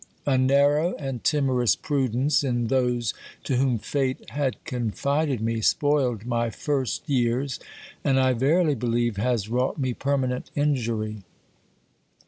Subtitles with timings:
[0.25, 3.13] A narrow and timorous prudence in those
[3.43, 7.59] to whom fate had confided me, spoiled my first years,
[8.03, 11.21] and, I verily believe, has wrought me permanent injury.